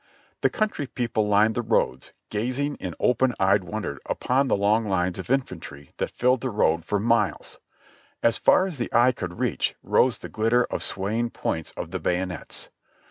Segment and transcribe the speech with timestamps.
[0.41, 5.19] The country people lined the roads, gazing in open eyed wonder upon the long lines
[5.19, 7.59] of infantry that filled the road for miles;
[8.23, 11.71] as far as the eye could reach rose the glitter of the sway ing points
[11.73, 12.69] of the bayonets.